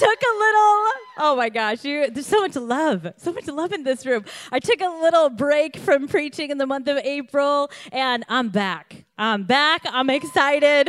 [0.00, 0.76] took a little,
[1.18, 4.24] oh my gosh, you, there's so much love, so much love in this room.
[4.50, 9.04] I took a little break from preaching in the month of April, and I'm back.
[9.18, 9.82] I'm back.
[9.84, 10.88] I'm excited.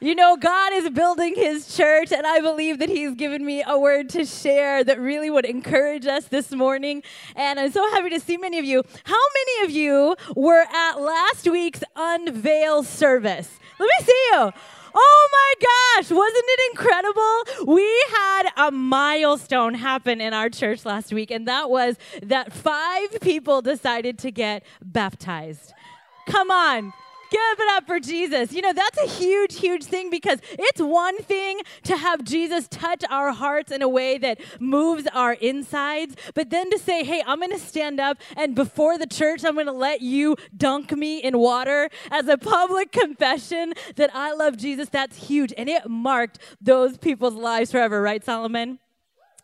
[0.00, 3.78] You know, God is building his church, and I believe that he's given me a
[3.78, 7.04] word to share that really would encourage us this morning.
[7.36, 8.82] And I'm so happy to see many of you.
[9.04, 13.60] How many of you were at last week's unveil service?
[13.78, 14.50] Let me see you.
[14.94, 17.74] Oh my gosh, wasn't it incredible?
[17.74, 23.20] We had a milestone happen in our church last week, and that was that five
[23.20, 25.72] people decided to get baptized.
[26.26, 26.92] Come on.
[27.34, 28.52] Give it up for Jesus.
[28.52, 33.02] You know, that's a huge, huge thing because it's one thing to have Jesus touch
[33.10, 37.40] our hearts in a way that moves our insides, but then to say, hey, I'm
[37.40, 41.18] going to stand up and before the church, I'm going to let you dunk me
[41.18, 45.52] in water as a public confession that I love Jesus, that's huge.
[45.58, 48.78] And it marked those people's lives forever, right, Solomon?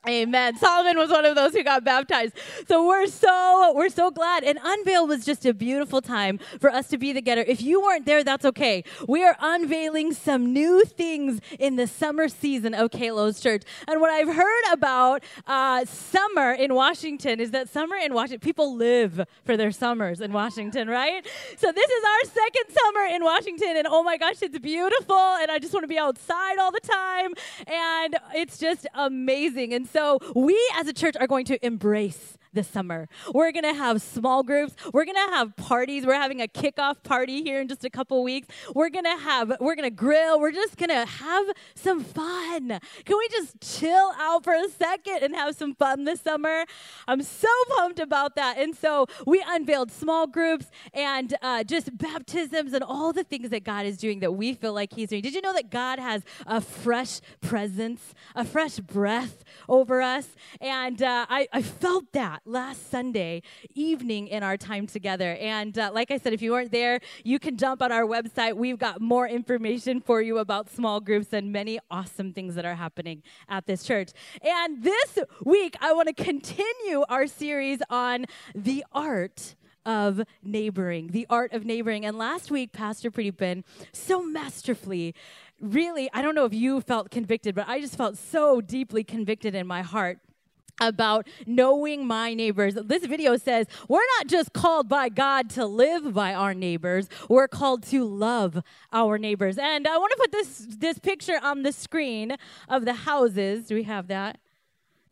[0.09, 0.57] Amen.
[0.57, 2.33] Solomon was one of those who got baptized.
[2.67, 4.45] So we're so we're so glad.
[4.45, 7.45] And unveil was just a beautiful time for us to be together.
[7.47, 8.83] If you weren't there, that's okay.
[9.07, 13.63] We are unveiling some new things in the summer season of Kalos Church.
[13.87, 18.75] And what I've heard about uh, summer in Washington is that summer in Washington, people
[18.75, 21.27] live for their summers in Washington, right?
[21.59, 25.15] So this is our second summer in Washington, and oh my gosh, it's beautiful.
[25.15, 27.35] And I just want to be outside all the time,
[27.67, 29.75] and it's just amazing.
[29.75, 33.09] And so we as a church are going to embrace this summer.
[33.33, 34.75] We're going to have small groups.
[34.93, 36.07] We're going to have parties.
[36.07, 38.49] We're having a kickoff party here in just a couple weeks.
[38.75, 40.41] We're going to have, we're going to grill.
[40.41, 42.81] We're just going to have some fun.
[43.05, 46.65] Can we just chill out for a second and have some fun this summer?
[47.07, 48.59] I'm so pumped about that.
[48.59, 53.65] And so we unveiled small groups and uh, just baptisms and all the things that
[53.65, 55.23] God is doing that we feel like He's doing.
[55.23, 60.29] Did you know that God has a fresh presence, a fresh breath over us?
[60.61, 63.43] And uh, I, I felt that last Sunday
[63.75, 65.37] evening in our time together.
[65.41, 68.57] And uh, like I said, if you weren't there, you can jump on our website.
[68.57, 72.75] We've got more information for you about small groups and many awesome things that are
[72.75, 74.11] happening at this church.
[74.43, 79.55] And this week, I want to continue our series on the art
[79.87, 82.05] of neighboring, the art of neighboring.
[82.05, 85.15] And last week, Pastor Pradeepan so masterfully
[85.61, 89.55] really, I don't know if you felt convicted, but I just felt so deeply convicted
[89.55, 90.19] in my heart
[90.81, 92.75] about knowing my neighbors.
[92.75, 97.49] This video says we're not just called by God to live by our neighbors, we're
[97.49, 99.59] called to love our neighbors.
[99.59, 102.37] And I want to put this this picture on the screen
[102.69, 103.67] of the houses.
[103.67, 104.39] Do we have that?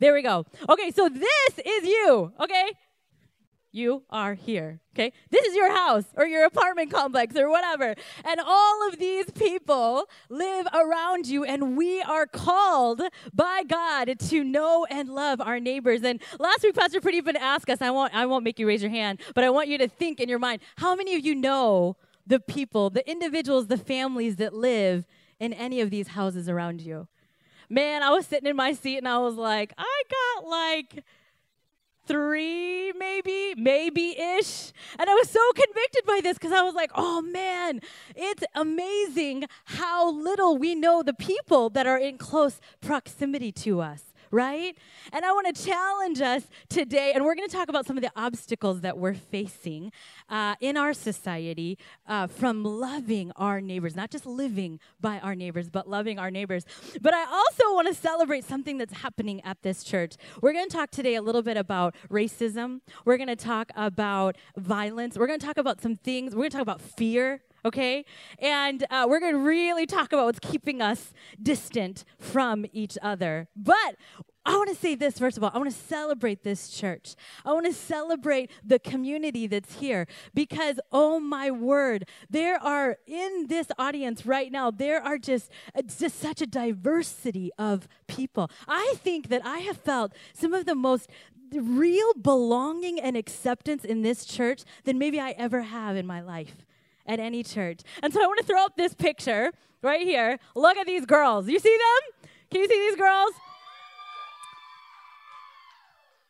[0.01, 0.47] There we go.
[0.69, 2.71] Okay, so this is you, okay?
[3.71, 4.81] You are here.
[4.95, 5.13] Okay?
[5.31, 7.95] This is your house or your apartment complex or whatever.
[8.25, 13.03] And all of these people live around you, and we are called
[13.35, 16.03] by God to know and love our neighbors.
[16.03, 18.91] And last week, Pastor Pradeepan asked us, I won't, I won't make you raise your
[18.91, 21.97] hand, but I want you to think in your mind how many of you know
[22.27, 25.07] the people, the individuals, the families that live
[25.39, 27.07] in any of these houses around you?
[27.71, 31.05] Man, I was sitting in my seat and I was like, I got like
[32.09, 34.73] three, maybe, maybe ish.
[34.99, 37.81] And I was so convicted by this because I was like, oh man,
[38.17, 44.03] it's amazing how little we know the people that are in close proximity to us
[44.31, 44.77] right?
[45.13, 48.03] And I want to challenge us today, and we're going to talk about some of
[48.03, 49.93] the obstacles that we're facing
[50.29, 55.71] uh, in our society uh, from loving our neighbors, not just living by our neighbors,
[55.71, 56.65] but loving our neighbors.
[57.01, 60.17] But I also want to celebrate something that's happening at this church.
[60.43, 62.81] We're going to talk today a little bit about racism.
[63.05, 65.17] We're going to talk about violence.
[65.17, 66.35] We're going to talk about some things.
[66.35, 68.05] We're going to talk about fear okay?
[68.39, 73.49] And uh, we're going to really talk about what's keeping us distant from each other.
[73.57, 73.97] But
[74.49, 75.51] I want to say this, first of all.
[75.53, 77.17] I want to celebrate this church.
[77.45, 83.49] I want to celebrate the community that's here because, oh my word, there are in
[83.49, 88.51] this audience right now, there are just, it's just such a diversity of people.
[88.67, 91.11] I think that I have felt some of the most
[91.53, 96.67] real belonging and acceptance in this church than maybe I ever have in my life
[97.09, 97.81] at any church.
[98.03, 99.51] And so I want to throw up this picture
[99.83, 100.39] right here.
[100.55, 101.49] Look at these girls.
[101.49, 102.31] You see them?
[102.51, 103.31] Can you see these girls?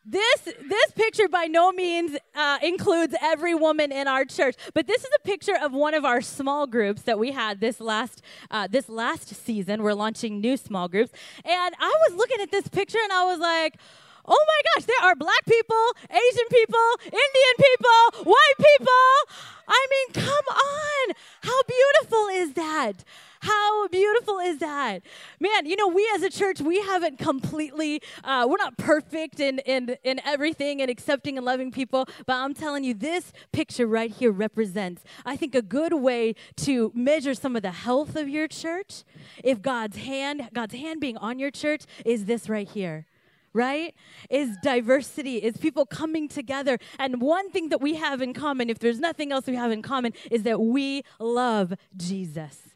[0.05, 5.03] This this picture by no means uh, includes every woman in our church, but this
[5.03, 8.67] is a picture of one of our small groups that we had this last uh,
[8.67, 9.83] this last season.
[9.83, 11.11] We're launching new small groups,
[11.45, 13.75] and I was looking at this picture and I was like,
[14.29, 19.35] Oh my gosh, there are black people, Asian people, Indian people, white people.
[19.67, 21.15] I mean, come on.
[21.41, 23.03] How beautiful is that?
[23.41, 25.01] How beautiful is that?
[25.39, 29.59] Man, you know, we as a church, we haven't completely, uh, we're not perfect in,
[29.59, 34.11] in, in everything and accepting and loving people, but I'm telling you, this picture right
[34.11, 38.47] here represents, I think, a good way to measure some of the health of your
[38.47, 39.03] church.
[39.43, 43.05] If God's hand, God's hand being on your church, is this right here
[43.53, 43.93] right?
[44.29, 46.77] Is diversity, is people coming together.
[46.97, 49.81] And one thing that we have in common, if there's nothing else we have in
[49.81, 52.69] common, is that we love Jesus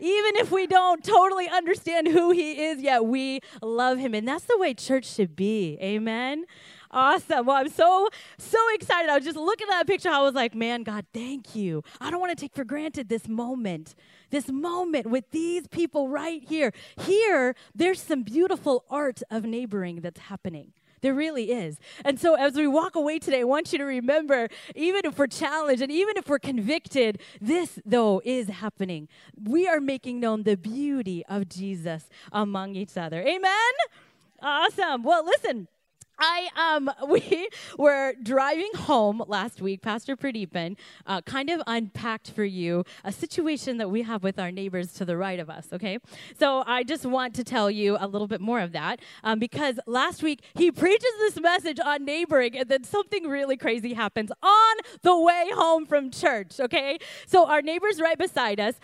[0.00, 4.14] even if we don't totally understand who he is, yet we love him.
[4.14, 5.76] And that's the way church should be.
[5.80, 6.44] Amen.
[6.90, 7.44] Awesome.
[7.44, 8.08] Well, I'm so,
[8.38, 9.10] so excited.
[9.10, 10.08] I was just looking at that picture.
[10.08, 11.82] I was like, man, God, thank you.
[12.00, 13.94] I don't want to take for granted this moment,
[14.30, 16.72] this moment with these people right here.
[17.00, 20.72] Here, there's some beautiful art of neighboring that's happening.
[21.00, 21.78] There really is.
[22.04, 25.28] And so as we walk away today, I want you to remember, even if we're
[25.28, 29.08] challenged and even if we're convicted, this, though, is happening.
[29.40, 33.22] We are making known the beauty of Jesus among each other.
[33.22, 33.72] Amen?
[34.42, 35.02] Awesome.
[35.02, 35.68] Well, listen.
[36.18, 37.48] I um we
[37.78, 39.82] were driving home last week.
[39.82, 40.76] Pastor Pradeepan
[41.06, 45.04] uh, kind of unpacked for you a situation that we have with our neighbors to
[45.04, 45.68] the right of us.
[45.72, 45.98] Okay,
[46.38, 49.78] so I just want to tell you a little bit more of that um, because
[49.86, 54.76] last week he preaches this message on neighboring, and then something really crazy happens on
[55.02, 56.58] the way home from church.
[56.60, 58.74] Okay, so our neighbors right beside us.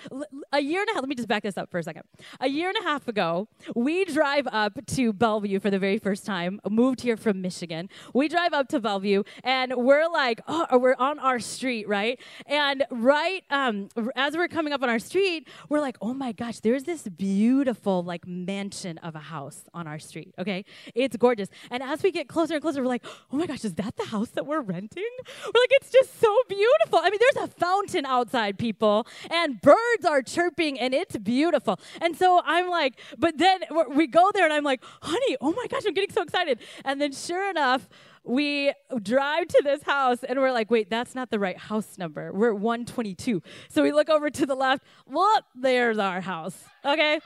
[0.52, 1.02] A year and a half.
[1.02, 2.04] Let me just back this up for a second.
[2.40, 6.24] A year and a half ago, we drive up to Bellevue for the very first
[6.24, 6.60] time.
[6.68, 7.88] Moved here from Michigan.
[8.12, 12.20] We drive up to Bellevue and we're like, oh, we're on our street, right?
[12.46, 16.60] And right um, as we're coming up on our street, we're like, oh my gosh,
[16.60, 20.34] there's this beautiful like mansion of a house on our street.
[20.38, 21.48] Okay, it's gorgeous.
[21.70, 24.04] And as we get closer and closer, we're like, oh my gosh, is that the
[24.04, 25.02] house that we're renting?
[25.26, 26.98] We're like, it's just so beautiful.
[27.02, 31.80] I mean, there's a fountain outside, people, and birds are chirping, and it's beautiful.
[32.02, 33.60] And so I'm like, but then
[33.94, 36.58] we go there, and I'm like, honey, oh my gosh, I'm getting so excited.
[36.84, 37.88] And then sure enough,
[38.24, 38.72] we
[39.02, 42.32] drive to this house and we're like, wait, that's not the right house number.
[42.32, 43.42] We're at 122.
[43.68, 44.84] So we look over to the left.
[45.06, 46.64] Whoop, there's our house.
[46.84, 47.20] Okay?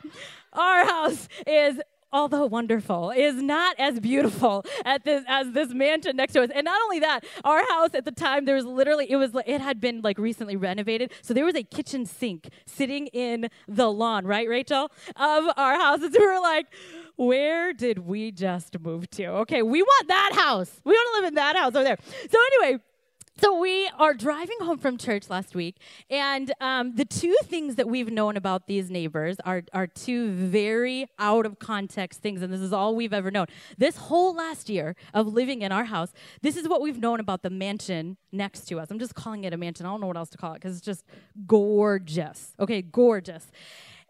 [0.53, 1.81] Our house is
[2.13, 6.51] although wonderful, is not as beautiful at this as this mansion next to us.
[6.55, 9.61] And not only that, our house at the time there was literally it was it
[9.61, 14.27] had been like recently renovated, so there was a kitchen sink sitting in the lawn,
[14.27, 16.17] right, Rachel, of our houses.
[16.19, 16.67] We were like,
[17.19, 19.27] where did we just move to?
[19.27, 20.71] Okay, we want that house.
[20.85, 21.99] We want to live in that house over there.
[22.31, 22.81] So anyway,
[23.41, 25.77] so we are driving home from church last week,
[26.11, 31.07] and um, the two things that we've known about these neighbors are, are two very
[31.19, 33.47] out of context things, and this is all we've ever known.
[33.77, 36.13] This whole last year of living in our house,
[36.43, 38.93] this is what we've known about the mansion next to us.
[38.93, 39.87] I'm just calling it a mansion.
[39.87, 41.05] I don't know what else to call it because it's just
[41.47, 42.55] gorgeous.
[42.61, 43.51] Okay, gorgeous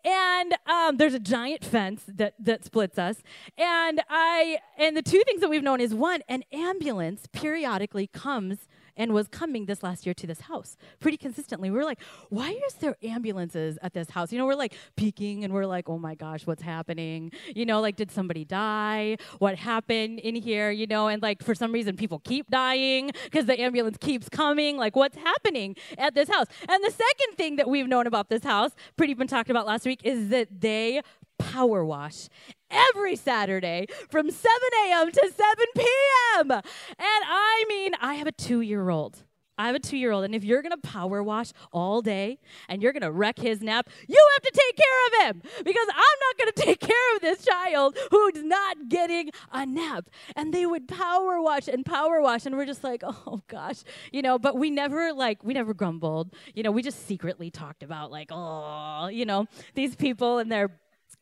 [0.08, 3.16] and um, there's a giant fence that that splits us.
[3.58, 8.66] And I and the two things that we've known is one, an ambulance periodically comes
[8.98, 11.70] and was coming this last year to this house pretty consistently.
[11.70, 14.32] We were like, why is there ambulances at this house?
[14.32, 17.32] You know, we're like peeking and we're like, oh my gosh, what's happening?
[17.54, 19.16] You know, like, did somebody die?
[19.38, 20.70] What happened in here?
[20.70, 24.76] You know, and like for some reason people keep dying because the ambulance keeps coming.
[24.76, 26.46] Like, what's happening at this house?
[26.68, 29.86] And the second thing that we've known about this house, pretty been talked about last
[29.86, 31.00] week, is that they
[31.38, 32.28] power wash
[32.70, 34.50] every Saturday from 7
[34.86, 35.12] a.m.
[35.12, 36.50] to 7 p.m.
[36.50, 36.64] And
[36.98, 39.24] I mean, I have a two year old.
[39.58, 42.80] I have a two year old, and if you're gonna power wash all day and
[42.80, 46.38] you're gonna wreck his nap, you have to take care of him because I'm not
[46.38, 50.10] gonna take care of this child who's not getting a nap.
[50.36, 53.82] And they would power wash and power wash, and we're just like, oh gosh,
[54.12, 56.34] you know, but we never like, we never grumbled.
[56.54, 60.70] You know, we just secretly talked about, like, oh, you know, these people and their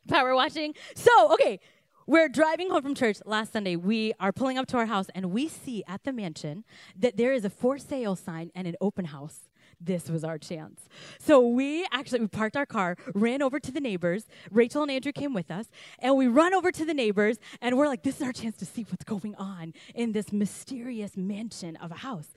[0.06, 0.74] power washing.
[0.94, 1.60] So, okay,
[2.06, 3.74] we're driving home from church last Sunday.
[3.74, 6.64] We are pulling up to our house and we see at the mansion
[6.96, 9.48] that there is a for sale sign and an open house.
[9.80, 10.88] This was our chance.
[11.18, 14.26] So we actually we parked our car, ran over to the neighbors.
[14.50, 15.66] Rachel and Andrew came with us,
[15.98, 18.64] and we run over to the neighbors and we're like, this is our chance to
[18.64, 22.28] see what's going on in this mysterious mansion of a house.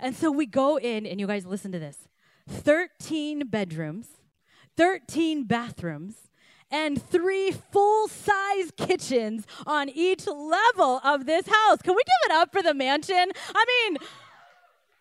[0.00, 2.08] And so we go in and you guys listen to this.
[2.48, 4.08] 13 bedrooms,
[4.76, 6.16] 13 bathrooms,
[6.72, 11.82] and three full size kitchens on each level of this house.
[11.82, 13.14] Can we give it up for the mansion?
[13.54, 13.98] I mean,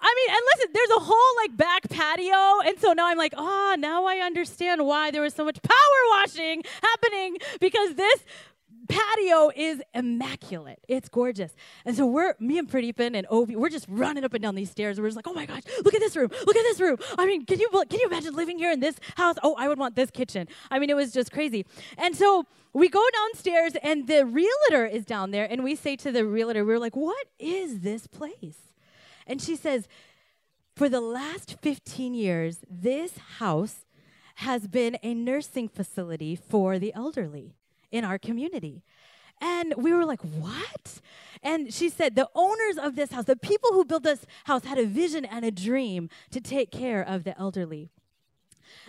[0.03, 3.33] I mean, and listen, there's a whole like back patio, and so now I'm like,
[3.37, 8.25] oh, now I understand why there was so much power washing happening because this
[8.91, 10.79] patio is immaculate.
[10.87, 11.55] It's gorgeous.
[11.85, 14.69] And so we're, me and Pradeepan and Ovi, we're just running up and down these
[14.69, 14.99] stairs.
[14.99, 16.29] We're just like, oh my gosh, look at this room.
[16.45, 16.97] Look at this room.
[17.17, 19.35] I mean, can you, can you imagine living here in this house?
[19.43, 20.47] Oh, I would want this kitchen.
[20.69, 21.65] I mean, it was just crazy.
[21.97, 26.11] And so we go downstairs and the realtor is down there and we say to
[26.11, 28.57] the realtor, we're like, what is this place?
[29.25, 29.87] And she says,
[30.75, 33.85] for the last 15 years, this house
[34.35, 37.55] has been a nursing facility for the elderly
[37.91, 38.83] in our community.
[39.41, 41.01] And we were like, what?
[41.41, 44.77] And she said, the owners of this house, the people who built this house, had
[44.77, 47.89] a vision and a dream to take care of the elderly.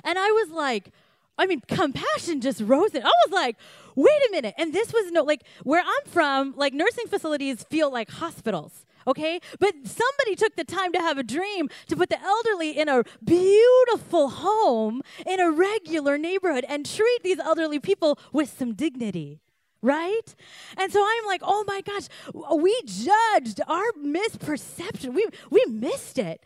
[0.05, 0.91] And I was like,
[1.39, 3.03] I mean, compassion just rose in.
[3.03, 3.57] I was like,
[3.97, 4.55] wait a minute.
[4.59, 9.41] And this was no, like, where I'm from, like, nursing facilities feel like hospitals okay?
[9.59, 13.05] But somebody took the time to have a dream to put the elderly in a
[13.25, 19.41] beautiful home in a regular neighborhood and treat these elderly people with some dignity.
[19.85, 20.37] Right?
[20.77, 22.07] And so I'm like, oh my gosh,
[22.55, 25.13] we judged our misperception.
[25.13, 26.45] We, we missed it.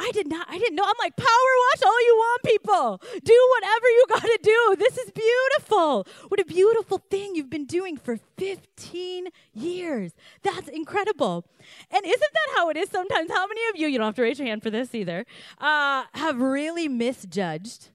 [0.00, 0.84] I did not, I didn't know.
[0.84, 3.02] I'm like, power wash all you want, people.
[3.22, 4.76] Do whatever you got to do.
[4.78, 6.06] This is beautiful.
[6.28, 10.12] What a beautiful thing you've been doing for 15 years.
[10.42, 11.44] That's incredible.
[11.90, 13.30] And isn't that how it is sometimes?
[13.30, 15.26] How many of you, you don't have to raise your hand for this either,
[15.58, 17.90] uh, have really misjudged?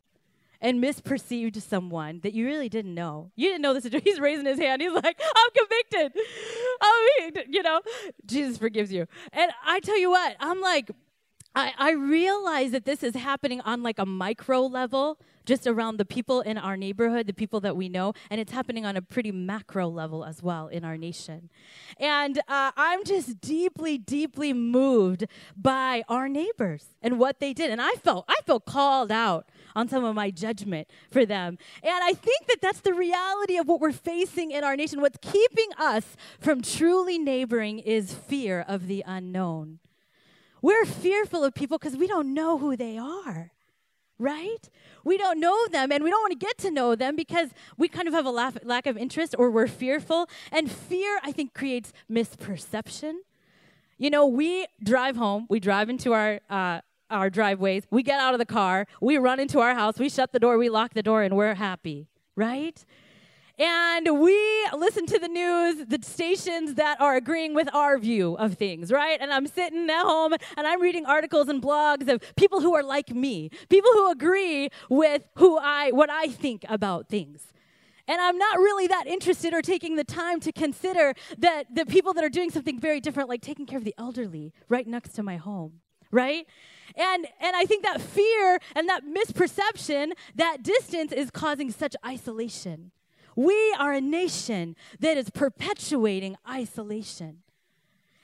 [0.62, 3.30] and misperceived someone that you really didn't know.
[3.36, 3.88] You didn't know this.
[4.04, 4.82] He's raising his hand.
[4.82, 6.24] He's like, I'm convicted.
[6.82, 7.82] I mean, you know,
[8.26, 9.06] Jesus forgives you.
[9.32, 10.90] And I tell you what, I'm like,
[11.56, 16.06] I, I realize that this is happening on like a micro level, just around the
[16.06, 19.32] people in our neighborhood, the people that we know, and it's happening on a pretty
[19.32, 21.50] macro level as well in our nation.
[21.98, 27.70] And uh, I'm just deeply, deeply moved by our neighbors and what they did.
[27.70, 31.58] And I felt, I felt called out on some of my judgment for them.
[31.84, 35.00] And I think that that's the reality of what we're facing in our nation.
[35.00, 39.80] What's keeping us from truly neighboring is fear of the unknown.
[40.66, 43.52] We're fearful of people because we don't know who they are,
[44.18, 44.68] right?
[45.04, 47.88] We don't know them and we don't want to get to know them because we
[47.88, 50.28] kind of have a lack of interest or we're fearful.
[50.52, 53.18] And fear, I think, creates misperception.
[54.00, 56.82] You know, we drive home, we drive into our, uh,
[57.12, 60.32] our driveways, we get out of the car, we run into our house, we shut
[60.32, 62.84] the door, we lock the door, and we're happy, right?
[63.58, 64.38] And we
[64.74, 69.20] listen to the news, the stations that are agreeing with our view of things, right?
[69.22, 72.84] And I'm sitting at home and I'm reading articles and blogs of people who are
[72.84, 77.54] like me, people who agree with who I what I think about things.
[78.08, 82.14] And I'm not really that interested or taking the time to consider that the people
[82.14, 85.24] that are doing something very different, like taking care of the elderly right next to
[85.24, 85.80] my home,
[86.12, 86.46] right?
[86.96, 92.92] And and I think that fear and that misperception, that distance is causing such isolation.
[93.36, 97.40] We are a nation that is perpetuating isolation.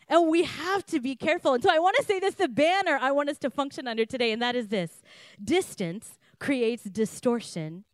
[0.08, 1.54] And we have to be careful.
[1.54, 4.06] And so I want to say this the banner I want us to function under
[4.06, 5.02] today, and that is this
[5.42, 7.86] distance creates distortion,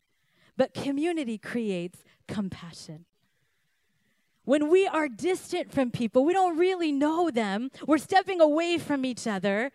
[0.55, 3.05] but community creates compassion.
[4.45, 9.05] When we are distant from people, we don't really know them, we're stepping away from
[9.05, 9.71] each other,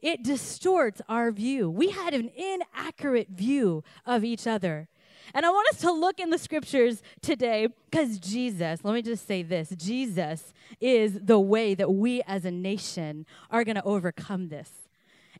[0.00, 1.68] it distorts our view.
[1.68, 4.88] We had an inaccurate view of each other.
[5.34, 9.26] And I want us to look in the scriptures today because Jesus, let me just
[9.26, 14.48] say this Jesus is the way that we as a nation are going to overcome
[14.48, 14.70] this.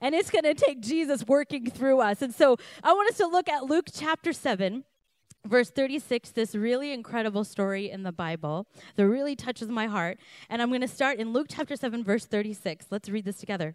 [0.01, 2.23] And it's going to take Jesus working through us.
[2.23, 4.85] And so I want us to look at Luke chapter 7
[5.45, 10.19] verse 36, this really incredible story in the Bible that really touches my heart.
[10.49, 12.87] And I'm going to start in Luke chapter 7, verse 36.
[12.91, 13.75] Let's read this together.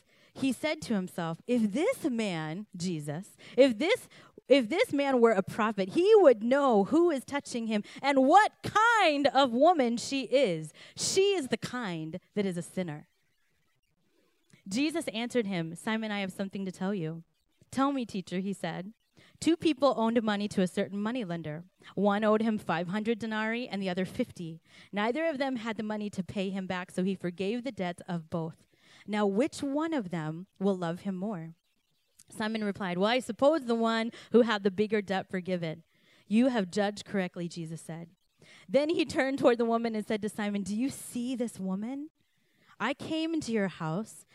[0.33, 4.07] he said to himself, if this man, Jesus, if this
[4.47, 8.51] if this man were a prophet, he would know who is touching him and what
[8.63, 10.73] kind of woman she is.
[10.97, 13.07] She is the kind that is a sinner.
[14.67, 17.23] Jesus answered him, Simon, I have something to tell you.
[17.71, 18.91] Tell me, teacher, he said.
[19.39, 21.63] Two people owned money to a certain moneylender.
[21.95, 24.59] One owed him 500 denarii and the other 50.
[24.91, 28.03] Neither of them had the money to pay him back, so he forgave the debts
[28.07, 28.57] of both.
[29.07, 31.53] Now, which one of them will love him more?
[32.29, 35.83] Simon replied, Well, I suppose the one who had the bigger debt forgiven.
[36.27, 38.07] You have judged correctly, Jesus said.
[38.69, 42.09] Then he turned toward the woman and said to Simon, Do you see this woman?
[42.79, 44.25] I came into your house.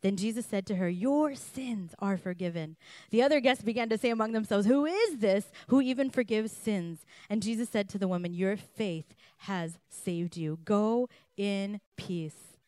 [0.00, 2.76] Then Jesus said to her, Your sins are forgiven.
[3.10, 7.04] The other guests began to say among themselves, Who is this who even forgives sins?
[7.28, 10.58] And Jesus said to the woman, Your faith has saved you.
[10.64, 12.58] Go in peace.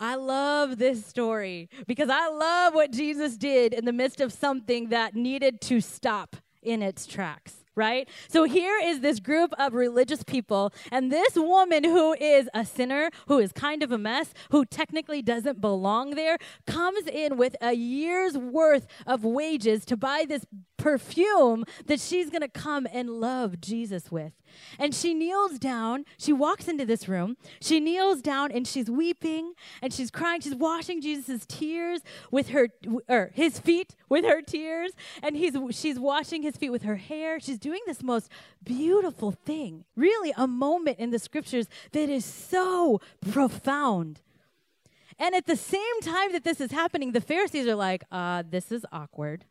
[0.00, 4.88] I love this story because I love what Jesus did in the midst of something
[4.88, 8.08] that needed to stop in its tracks right?
[8.28, 13.10] So here is this group of religious people, and this woman who is a sinner,
[13.26, 17.72] who is kind of a mess, who technically doesn't belong there, comes in with a
[17.72, 20.46] year's worth of wages to buy this
[20.84, 24.34] perfume that she's going to come and love Jesus with.
[24.78, 26.04] And she kneels down.
[26.18, 27.38] She walks into this room.
[27.58, 30.42] She kneels down and she's weeping and she's crying.
[30.42, 32.68] She's washing Jesus' tears with her,
[33.08, 34.92] or his feet with her tears.
[35.22, 37.40] And he's, she's washing his feet with her hair.
[37.40, 38.30] She's doing this most
[38.62, 39.86] beautiful thing.
[39.96, 43.00] Really, a moment in the scriptures that is so
[43.30, 44.20] profound.
[45.18, 48.70] And at the same time that this is happening, the Pharisees are like, uh, this
[48.70, 49.46] is awkward.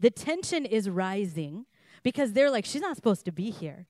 [0.00, 1.66] The tension is rising
[2.02, 3.86] because they're like, she's not supposed to be here.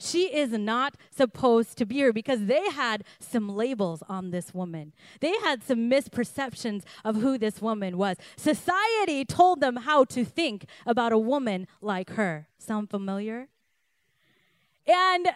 [0.00, 4.92] She is not supposed to be here because they had some labels on this woman.
[5.20, 8.16] They had some misperceptions of who this woman was.
[8.36, 12.46] Society told them how to think about a woman like her.
[12.58, 13.48] Sound familiar?
[14.86, 15.28] And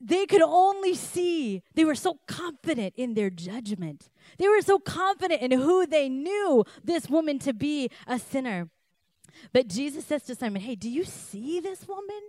[0.00, 4.08] they could only see, they were so confident in their judgment.
[4.38, 8.68] They were so confident in who they knew this woman to be a sinner.
[9.52, 12.20] But Jesus says to Simon, Hey, do you see this woman?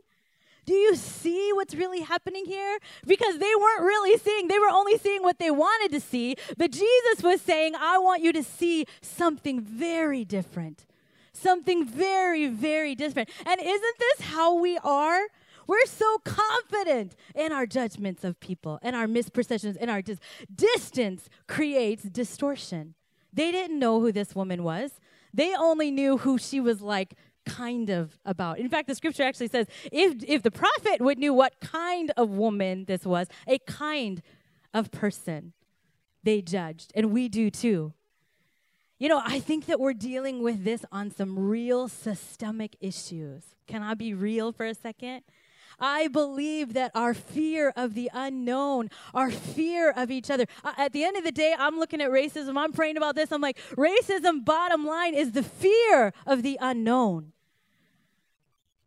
[0.66, 2.78] Do you see what's really happening here?
[3.06, 6.36] Because they weren't really seeing, they were only seeing what they wanted to see.
[6.58, 10.86] But Jesus was saying, I want you to see something very different.
[11.32, 13.30] Something very, very different.
[13.46, 15.22] And isn't this how we are?
[15.68, 20.20] We're so confident in our judgments of people and our misperceptions and our dis-
[20.54, 22.96] distance creates distortion.
[23.32, 25.00] They didn't know who this woman was.
[25.38, 27.14] They only knew who she was like
[27.46, 28.58] kind of about.
[28.58, 32.32] In fact, the scripture actually says if, if the prophet would knew what kind of
[32.32, 34.24] woman this was, a kind
[34.74, 35.54] of person
[36.24, 36.92] they judged.
[36.96, 37.94] And we do too.
[38.98, 43.44] You know, I think that we're dealing with this on some real systemic issues.
[43.68, 45.22] Can I be real for a second?
[45.80, 50.46] I believe that our fear of the unknown, our fear of each other.
[50.64, 53.32] Uh, at the end of the day, I'm looking at racism, I'm praying about this.
[53.32, 57.34] I'm like, racism, bottom line, is the fear of the unknown.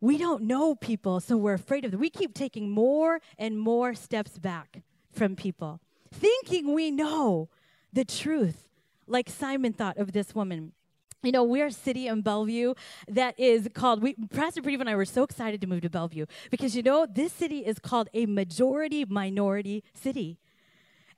[0.00, 2.00] We don't know people, so we're afraid of them.
[2.00, 5.81] We keep taking more and more steps back from people,
[6.12, 7.50] thinking we know
[7.92, 8.68] the truth,
[9.07, 10.72] like Simon thought of this woman.
[11.22, 12.72] You know, we're a city in Bellevue
[13.06, 16.24] that is called, we, Pastor Breve and I were so excited to move to Bellevue
[16.50, 20.38] because, you know, this city is called a majority minority city.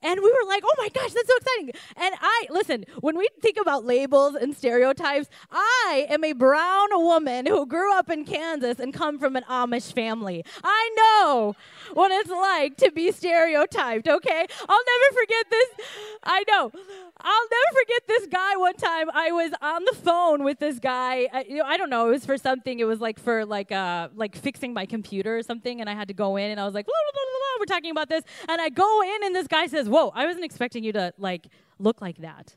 [0.02, 1.80] And we were like, oh my gosh, that's so exciting.
[1.96, 7.46] And I, listen, when we think about labels and stereotypes, I am a brown woman
[7.46, 10.44] who grew up in Kansas and come from an Amish family.
[10.64, 11.56] I know
[11.92, 14.46] what it's like to be stereotyped, okay?
[14.68, 15.86] I'll never forget this.
[16.24, 16.72] I know.
[17.20, 19.08] I'll never forget this guy one time.
[19.12, 21.28] I was on the phone with this guy.
[21.32, 22.08] I, you know, I don't know.
[22.08, 22.80] It was for something.
[22.80, 25.80] It was like for like uh like fixing my computer or something.
[25.80, 27.90] And I had to go in, and I was like, blah, blah, blah, we're talking
[27.90, 28.24] about this.
[28.48, 31.48] And I go in, and this guy says, "Whoa, I wasn't expecting you to like
[31.78, 32.56] look like that."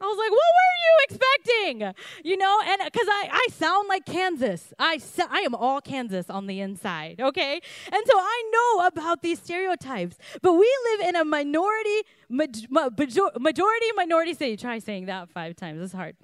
[0.00, 1.94] I was like, what were you expecting?
[2.24, 4.72] You know, and because I, I sound like Kansas.
[4.78, 7.60] I, I am all Kansas on the inside, okay?
[7.90, 10.16] And so I know about these stereotypes.
[10.40, 14.56] But we live in a minority, majority minority city.
[14.56, 15.82] Try saying that five times.
[15.82, 16.14] It's hard.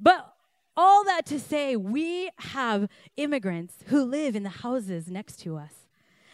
[0.00, 0.34] But
[0.74, 5.77] all that to say, we have immigrants who live in the houses next to us.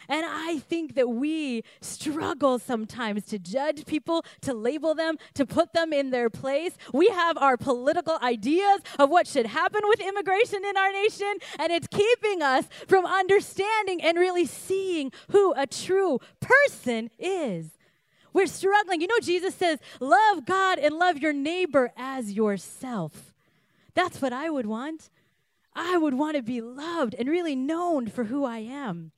[0.07, 5.73] And I think that we struggle sometimes to judge people, to label them, to put
[5.73, 6.77] them in their place.
[6.93, 11.71] We have our political ideas of what should happen with immigration in our nation, and
[11.71, 17.71] it's keeping us from understanding and really seeing who a true person is.
[18.33, 18.99] We're struggling.
[18.99, 23.33] You know, Jesus says, Love God and love your neighbor as yourself.
[23.93, 25.09] That's what I would want.
[25.73, 29.11] I would want to be loved and really known for who I am.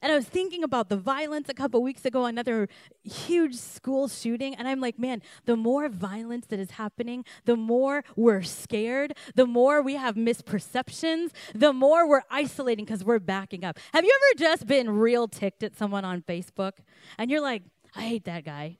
[0.00, 2.68] And I was thinking about the violence a couple weeks ago, another
[3.02, 4.54] huge school shooting.
[4.54, 9.46] And I'm like, man, the more violence that is happening, the more we're scared, the
[9.46, 13.78] more we have misperceptions, the more we're isolating because we're backing up.
[13.92, 16.74] Have you ever just been real ticked at someone on Facebook
[17.18, 17.62] and you're like,
[17.96, 18.78] I hate that guy,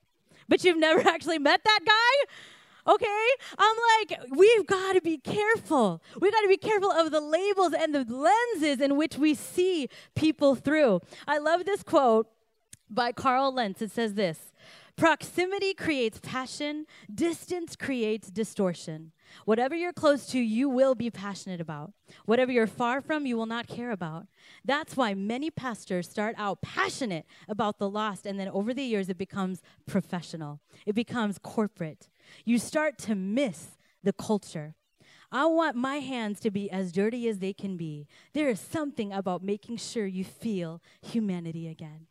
[0.48, 2.32] but you've never actually met that guy?
[2.88, 3.28] Okay?
[3.58, 6.02] I'm like, we've got to be careful.
[6.20, 9.88] We've got to be careful of the labels and the lenses in which we see
[10.14, 11.00] people through.
[11.26, 12.28] I love this quote
[12.90, 13.82] by Carl Lentz.
[13.82, 14.52] It says this
[14.98, 19.12] Proximity creates passion, distance creates distortion.
[19.44, 21.92] Whatever you're close to, you will be passionate about.
[22.24, 24.26] Whatever you're far from, you will not care about.
[24.64, 29.08] That's why many pastors start out passionate about the lost, and then over the years,
[29.08, 32.08] it becomes professional, it becomes corporate.
[32.44, 34.74] You start to miss the culture.
[35.30, 38.06] I want my hands to be as dirty as they can be.
[38.32, 42.06] There is something about making sure you feel humanity again.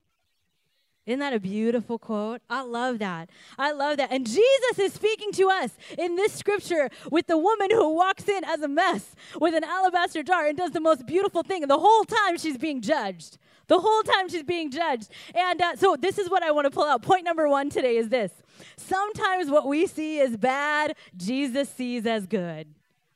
[1.08, 2.42] Isn't that a beautiful quote?
[2.50, 3.30] I love that.
[3.58, 4.12] I love that.
[4.12, 8.44] And Jesus is speaking to us in this scripture with the woman who walks in
[8.44, 11.64] as a mess with an alabaster jar and does the most beautiful thing.
[11.64, 13.38] And the whole time she's being judged.
[13.68, 15.10] The whole time she's being judged.
[15.34, 17.02] And uh, so this is what I want to pull out.
[17.04, 18.34] Point number one today is this
[18.78, 22.67] sometimes what we see as bad, Jesus sees as good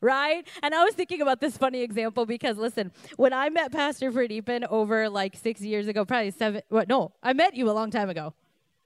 [0.01, 0.47] right?
[0.63, 4.65] And I was thinking about this funny example because listen, when I met Pastor Pradeepan
[4.69, 8.09] over like six years ago, probably seven, what, no, I met you a long time
[8.09, 8.33] ago.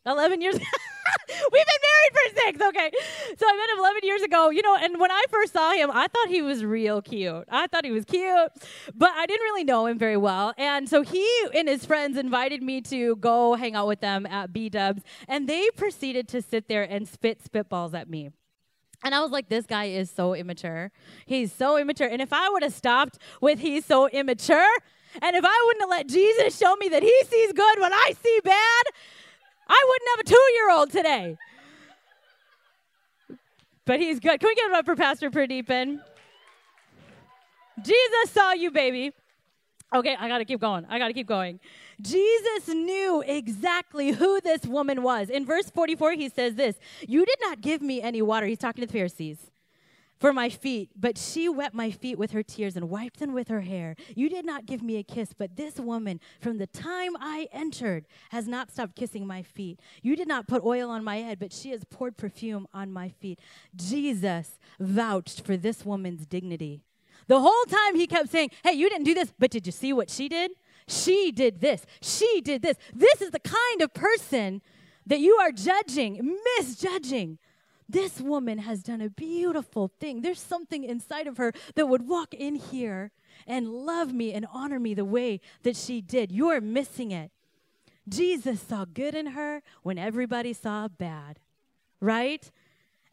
[0.06, 0.60] 11 years.
[1.52, 2.62] We've been married for six.
[2.62, 2.92] Okay.
[3.38, 5.90] So I met him 11 years ago, you know, and when I first saw him,
[5.92, 7.46] I thought he was real cute.
[7.50, 8.52] I thought he was cute,
[8.94, 10.54] but I didn't really know him very well.
[10.58, 14.54] And so he and his friends invited me to go hang out with them at
[14.54, 18.32] B Dubs, and they proceeded to sit there and spit spitballs at me.
[19.04, 20.92] And I was like, this guy is so immature.
[21.26, 22.08] He's so immature.
[22.08, 24.68] And if I would have stopped with he's so immature,
[25.22, 28.14] and if I wouldn't have let Jesus show me that he sees good when I
[28.22, 28.84] see bad,
[29.68, 31.38] I wouldn't have a two year old today.
[33.86, 34.40] But he's good.
[34.40, 36.02] Can we give it up for Pastor Pradeepan?
[37.84, 39.12] Jesus saw you, baby.
[39.94, 40.86] Okay, I gotta keep going.
[40.90, 41.60] I gotta keep going.
[42.02, 45.30] Jesus knew exactly who this woman was.
[45.30, 48.46] In verse 44, he says this You did not give me any water.
[48.46, 49.52] He's talking to the Pharisees
[50.20, 53.48] for my feet, but she wet my feet with her tears and wiped them with
[53.50, 53.96] her hair.
[54.16, 58.06] You did not give me a kiss, but this woman, from the time I entered,
[58.32, 59.80] has not stopped kissing my feet.
[60.02, 63.10] You did not put oil on my head, but she has poured perfume on my
[63.10, 63.40] feet.
[63.76, 66.82] Jesus vouched for this woman's dignity.
[67.28, 69.94] The whole time he kept saying, Hey, you didn't do this, but did you see
[69.94, 70.52] what she did?
[70.88, 71.86] She did this.
[72.02, 72.78] She did this.
[72.94, 74.62] This is the kind of person
[75.08, 77.40] that you are judging, misjudging.
[77.88, 80.22] This woman has done a beautiful thing.
[80.22, 83.12] There's something inside of her that would walk in here
[83.46, 86.32] and love me and honor me the way that she did.
[86.32, 87.32] You're missing it.
[88.08, 91.40] Jesus saw good in her when everybody saw bad,
[92.00, 92.52] right?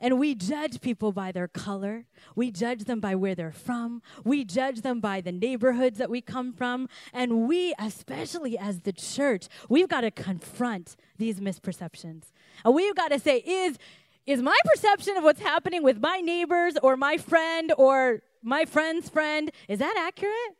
[0.02, 2.06] And we judge people by their color.
[2.34, 4.02] We judge them by where they're from.
[4.24, 6.88] We judge them by the neighborhoods that we come from.
[7.12, 12.32] And we, especially as the church, we've got to confront these misperceptions.
[12.64, 13.78] And we've got to say, is,
[14.26, 19.08] is my perception of what's happening with my neighbors or my friend or my friend's
[19.08, 20.56] friend, is that accurate?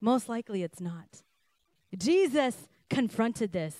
[0.00, 1.22] Most likely it's not.
[1.96, 3.76] Jesus confronted this.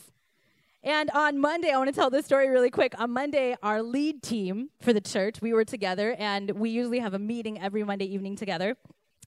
[0.83, 2.94] And on Monday, I want to tell this story really quick.
[3.00, 7.14] On Monday, our lead team for the church, we were together, and we usually have
[7.14, 8.76] a meeting every Monday evening together.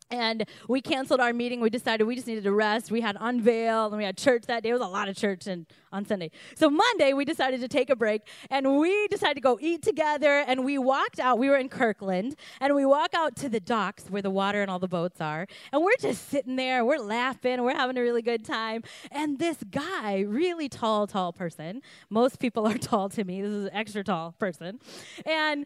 [0.09, 1.59] And we canceled our meeting.
[1.59, 2.91] We decided we just needed to rest.
[2.91, 4.69] We had unveil and we had church that day.
[4.69, 6.31] It was a lot of church and on Sunday.
[6.55, 10.43] So Monday we decided to take a break and we decided to go eat together.
[10.47, 11.39] And we walked out.
[11.39, 14.71] We were in Kirkland and we walk out to the docks where the water and
[14.71, 15.47] all the boats are.
[15.71, 16.85] And we're just sitting there.
[16.85, 17.61] We're laughing.
[17.63, 18.83] We're having a really good time.
[19.11, 21.81] And this guy, really tall, tall person.
[22.09, 23.41] Most people are tall to me.
[23.41, 24.79] This is an extra tall person.
[25.25, 25.65] And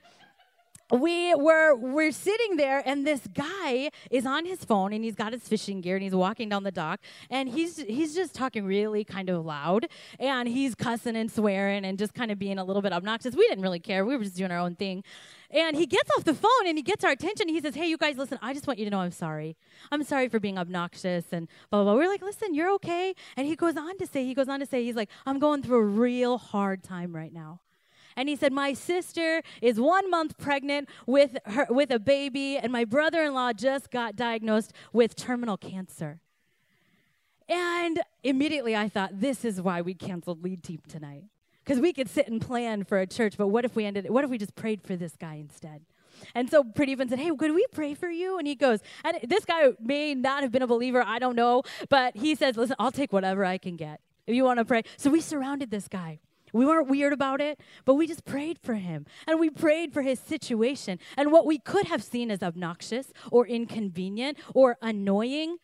[0.91, 5.33] we were we're sitting there and this guy is on his phone and he's got
[5.33, 6.99] his fishing gear and he's walking down the dock
[7.29, 9.87] and he's he's just talking really kind of loud
[10.19, 13.35] and he's cussing and swearing and just kind of being a little bit obnoxious.
[13.35, 14.05] We didn't really care.
[14.05, 15.03] We were just doing our own thing.
[15.53, 17.49] And he gets off the phone and he gets our attention.
[17.49, 19.55] He says hey you guys listen i just want you to know i'm sorry.
[19.91, 22.01] I'm sorry for being obnoxious and blah blah blah.
[22.01, 23.15] We're like listen you're okay.
[23.37, 25.61] And he goes on to say he goes on to say he's like i'm going
[25.61, 27.59] through a real hard time right now
[28.15, 32.71] and he said, My sister is one month pregnant with, her, with a baby, and
[32.71, 36.19] my brother in law just got diagnosed with terminal cancer.
[37.47, 41.23] And immediately I thought, This is why we canceled lead team tonight.
[41.63, 44.23] Because we could sit and plan for a church, but what if we ended, what
[44.23, 45.81] if we just prayed for this guy instead?
[46.35, 48.37] And so Pradeepan said, Hey, could we pray for you?
[48.37, 51.63] And he goes, and this guy may not have been a believer, I don't know,
[51.89, 54.83] but he says, Listen, I'll take whatever I can get if you want to pray.
[54.97, 56.19] So we surrounded this guy.
[56.53, 59.05] We weren't weird about it, but we just prayed for him.
[59.27, 60.99] And we prayed for his situation.
[61.17, 65.57] And what we could have seen as obnoxious or inconvenient or annoying,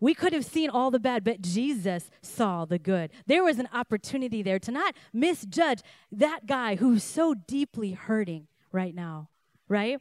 [0.00, 3.10] we could have seen all the bad, but Jesus saw the good.
[3.26, 5.80] There was an opportunity there to not misjudge
[6.12, 9.28] that guy who's so deeply hurting right now,
[9.68, 10.00] right?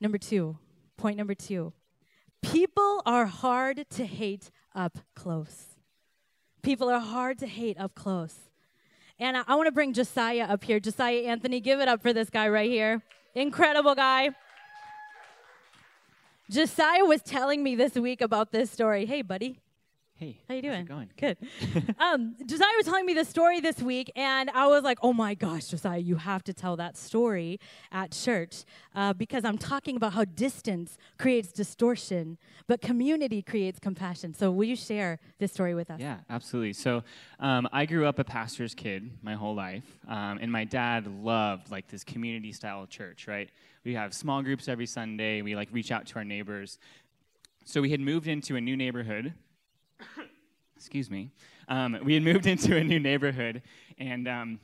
[0.00, 0.58] Number two,
[0.96, 1.72] point number two
[2.42, 5.75] people are hard to hate up close.
[6.66, 8.34] People are hard to hate up close.
[9.20, 10.80] And I, I want to bring Josiah up here.
[10.80, 13.04] Josiah Anthony, give it up for this guy right here.
[13.36, 14.30] Incredible guy.
[16.50, 19.06] Josiah was telling me this week about this story.
[19.06, 19.60] Hey, buddy.
[20.18, 20.86] Hey, how you doing?
[20.86, 21.10] going?
[21.18, 21.36] Good.
[21.98, 25.34] um, Josiah was telling me the story this week, and I was like, "Oh my
[25.34, 27.60] gosh, Josiah, you have to tell that story
[27.92, 34.32] at church uh, because I'm talking about how distance creates distortion, but community creates compassion."
[34.32, 36.00] So, will you share this story with us?
[36.00, 36.72] Yeah, absolutely.
[36.72, 37.04] So,
[37.38, 41.70] um, I grew up a pastor's kid my whole life, um, and my dad loved
[41.70, 43.28] like this community-style church.
[43.28, 43.50] Right?
[43.84, 45.42] We have small groups every Sunday.
[45.42, 46.78] We like reach out to our neighbors.
[47.66, 49.34] So we had moved into a new neighborhood
[50.76, 51.30] excuse me,
[51.68, 53.62] um, we had moved into a new neighborhood,
[53.98, 54.60] and um,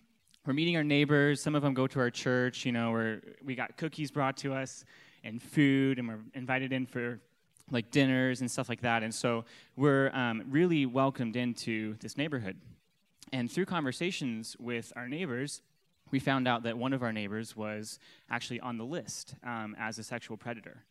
[0.47, 1.41] we're meeting our neighbors.
[1.43, 2.65] Some of them go to our church.
[2.65, 4.85] You know, we're, we got cookies brought to us
[5.25, 7.21] and food, and we're invited in for
[7.71, 9.03] like dinners and stuff like that.
[9.03, 9.45] And so
[9.77, 12.57] we're um, really welcomed into this neighborhood.
[13.33, 15.63] And through conversations with our neighbors,
[16.11, 17.99] we found out that one of our neighbors was
[18.31, 20.85] actually on the list um, as a sexual predator.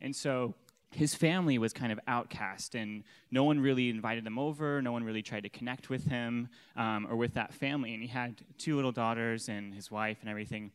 [0.00, 0.54] And so
[0.94, 3.02] his family was kind of outcast, and
[3.32, 4.80] no one really invited him over.
[4.80, 7.94] No one really tried to connect with him um, or with that family.
[7.94, 10.70] And he had two little daughters and his wife and everything.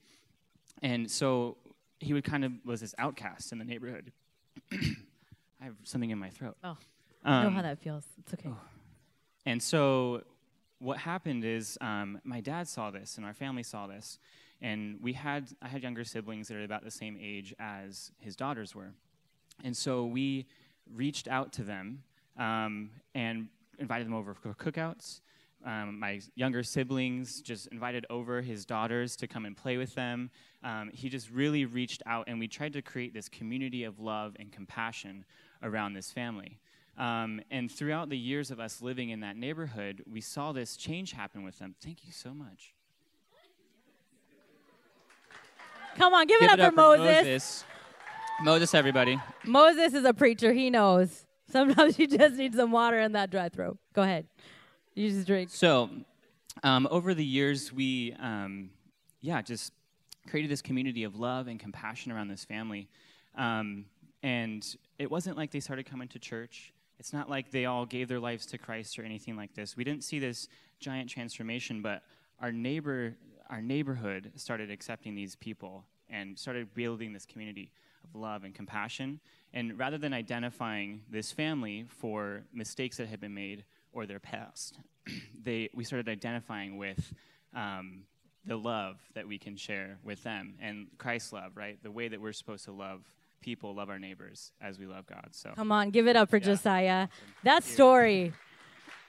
[0.81, 1.55] And so
[1.99, 4.11] he would kind of was this outcast in the neighborhood.
[4.71, 6.57] I have something in my throat.
[6.65, 6.77] Oh,
[7.23, 8.03] I know how um, that feels.
[8.19, 8.49] It's okay.
[8.49, 8.57] Oh.
[9.45, 10.23] And so
[10.79, 14.19] what happened is um, my dad saw this, and our family saw this,
[14.61, 18.35] and we had I had younger siblings that are about the same age as his
[18.35, 18.91] daughters were.
[19.63, 20.45] And so we
[20.93, 22.03] reached out to them
[22.37, 25.21] um, and invited them over for cookouts.
[25.65, 30.29] Um, my younger siblings just invited over his daughters to come and play with them.
[30.63, 34.37] Um, he just really reached out, and we tried to create this community of love
[34.39, 35.25] and compassion
[35.61, 36.59] around this family.
[36.97, 41.11] Um, and throughout the years of us living in that neighborhood, we saw this change
[41.11, 41.75] happen with them.
[41.81, 42.73] Thank you so much.
[45.97, 47.25] Come on, give, give it, up, it up for, for Moses.
[47.25, 47.63] Moses.
[48.41, 49.19] Moses, everybody.
[49.43, 50.53] Moses is a preacher.
[50.53, 51.25] He knows.
[51.51, 53.77] Sometimes you just need some water in that dry throat.
[53.93, 54.27] Go ahead.
[54.95, 55.49] You just drink.
[55.51, 55.89] So,
[56.63, 58.69] um, over the years, we, um,
[59.19, 59.73] yeah, just
[60.27, 62.87] created this community of love and compassion around this family.
[63.35, 63.85] Um,
[64.23, 64.65] and
[64.97, 66.73] it wasn't like they started coming to church.
[66.97, 69.75] It's not like they all gave their lives to Christ or anything like this.
[69.75, 70.47] We didn't see this
[70.79, 72.03] giant transformation, but
[72.41, 73.15] our neighbor,
[73.49, 77.71] our neighborhood started accepting these people and started building this community
[78.09, 79.19] of love and compassion.
[79.53, 84.79] And rather than identifying this family for mistakes that had been made or their past,
[85.43, 87.13] they, we started identifying with
[87.55, 88.03] um,
[88.45, 91.81] the love that we can share with them and Christ's love, right?
[91.81, 93.01] The way that we're supposed to love
[93.41, 95.29] people, love our neighbors as we love God.
[95.31, 96.45] So come on, give it up for yeah.
[96.45, 97.07] Josiah.
[97.43, 98.33] That story,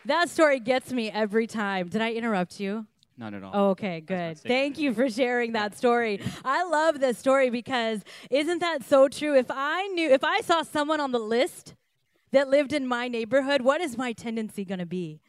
[0.04, 1.88] that story gets me every time.
[1.88, 2.86] Did I interrupt you?
[3.20, 3.50] Not at all.
[3.52, 4.38] Oh, okay, good.
[4.38, 6.22] Thank you for sharing that story.
[6.42, 9.36] I love this story because isn't that so true?
[9.36, 11.74] If I knew, if I saw someone on the list
[12.32, 15.20] that lived in my neighborhood, what is my tendency going to be?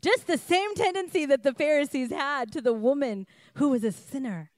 [0.00, 4.52] Just the same tendency that the Pharisees had to the woman who was a sinner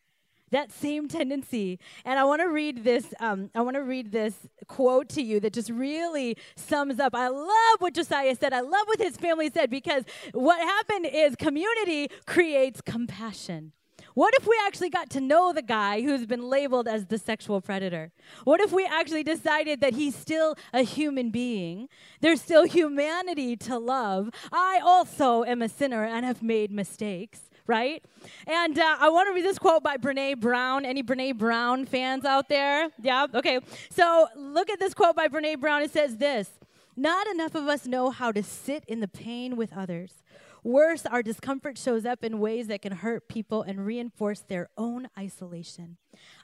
[0.52, 1.78] that same tendency.
[2.04, 3.12] And I want to read this.
[3.20, 4.34] Um, I want to read this
[4.68, 7.14] quote to you that just really sums up.
[7.14, 8.52] I love what Josiah said.
[8.52, 13.72] I love what his family said because what happened is community creates compassion.
[14.14, 17.60] What if we actually got to know the guy who's been labeled as the sexual
[17.60, 18.12] predator?
[18.44, 21.88] What if we actually decided that he's still a human being?
[22.20, 24.28] There's still humanity to love.
[24.52, 28.04] I also am a sinner and have made mistakes right?
[28.46, 30.84] And uh, I want to read this quote by Brene Brown.
[30.84, 32.90] Any Brene Brown fans out there?
[33.00, 33.26] Yeah?
[33.34, 33.60] Okay.
[33.90, 35.82] So look at this quote by Brene Brown.
[35.82, 36.50] It says this
[36.96, 40.22] Not enough of us know how to sit in the pain with others.
[40.64, 45.08] Worse, our discomfort shows up in ways that can hurt people and reinforce their own
[45.18, 45.96] isolation.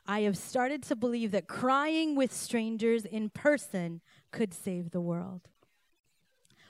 [0.06, 4.00] I have started to believe that crying with strangers in person
[4.32, 5.42] could save the world.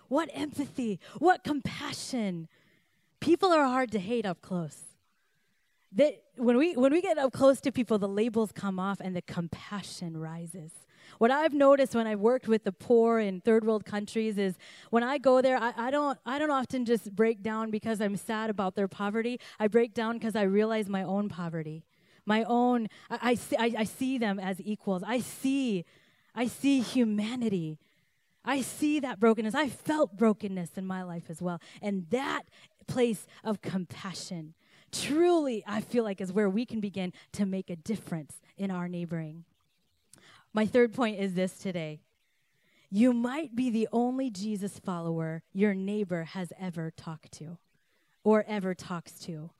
[0.09, 2.49] What empathy, what compassion,
[3.21, 4.85] People are hard to hate up close.
[5.93, 9.17] that when we when we get up close to people, the labels come off and
[9.17, 10.73] the compassion rises.
[11.19, 14.57] What I've noticed when I've worked with the poor in third world countries is
[14.91, 18.17] when I go there, I, I don't I don't often just break down because I'm
[18.17, 19.41] sad about their poverty.
[19.59, 21.85] I break down because I realize my own poverty,
[22.27, 22.89] my own.
[23.11, 25.03] I, I see I, I see them as equals.
[25.07, 25.85] I see
[26.35, 27.79] I see humanity.
[28.49, 29.55] I see that brokenness.
[29.55, 31.61] I felt brokenness in my life as well.
[31.83, 32.45] And that
[32.87, 34.55] place of compassion
[34.91, 38.89] truly, I feel like, is where we can begin to make a difference in our
[38.89, 39.45] neighboring.
[40.55, 42.01] My third point is this today.
[42.91, 47.59] You might be the only Jesus follower your neighbor has ever talked to
[48.25, 49.51] or ever talks to.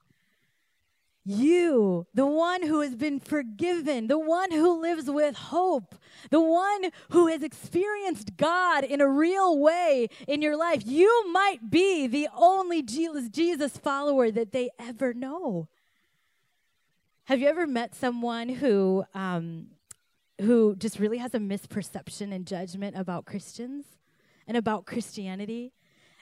[1.31, 5.93] You, the one who has been forgiven, the one who lives with hope,
[6.31, 11.69] the one who has experienced God in a real way in your life, you might
[11.69, 15.67] be the only Jesus follower that they ever know.
[17.25, 19.67] Have you ever met someone who, um,
[20.41, 23.85] who just really has a misperception and judgment about Christians
[24.47, 25.73] and about Christianity?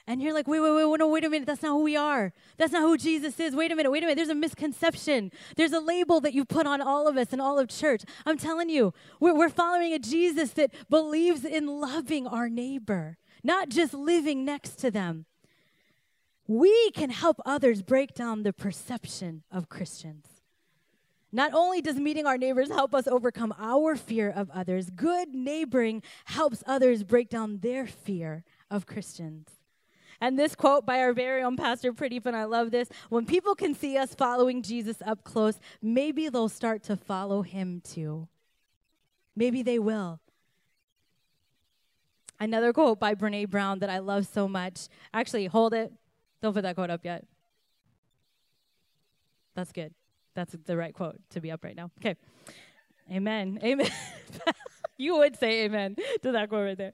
[0.08, 1.44] And you're like, wait, wait, wait, no, wait a minute.
[1.44, 2.32] That's not who we are.
[2.56, 3.54] That's not who Jesus is.
[3.54, 4.16] Wait a minute, wait a minute.
[4.16, 5.30] There's a misconception.
[5.54, 8.04] There's a label that you put on all of us and all of church.
[8.24, 13.68] I'm telling you, we're, we're following a Jesus that believes in loving our neighbor, not
[13.68, 15.26] just living next to them.
[16.46, 20.24] We can help others break down the perception of Christians.
[21.30, 26.02] Not only does meeting our neighbors help us overcome our fear of others, good neighboring
[26.24, 29.57] helps others break down their fear of Christians.
[30.20, 33.74] And this quote by our very own Pastor and I love this when people can
[33.74, 38.26] see us following Jesus up close, maybe they'll start to follow him too.
[39.36, 40.20] Maybe they will.
[42.40, 44.88] Another quote by Brene Brown that I love so much.
[45.12, 45.92] Actually, hold it.
[46.40, 47.24] Don't put that quote up yet.
[49.54, 49.92] That's good.
[50.34, 51.90] That's the right quote to be up right now.
[51.98, 52.16] Okay.
[53.10, 53.58] Amen.
[53.62, 53.90] Amen.
[54.96, 56.92] you would say amen to that quote right there.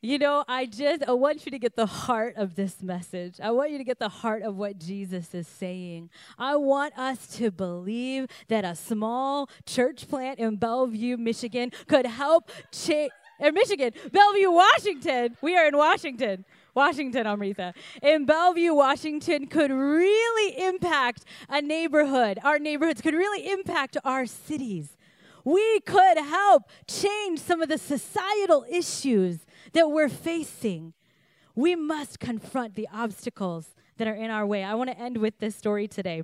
[0.00, 3.40] You know, I just I want you to get the heart of this message.
[3.42, 6.10] I want you to get the heart of what Jesus is saying.
[6.38, 12.48] I want us to believe that a small church plant in Bellevue, Michigan could help
[12.70, 15.36] change in Michigan, Bellevue, Washington.
[15.42, 16.44] We are in Washington.
[16.74, 17.74] Washington, Amrita.
[18.00, 22.38] In Bellevue, Washington could really impact a neighborhood.
[22.44, 24.96] Our neighborhoods could really impact our cities.
[25.44, 30.94] We could help change some of the societal issues that we're facing,
[31.54, 34.62] we must confront the obstacles that are in our way.
[34.62, 36.22] I want to end with this story today.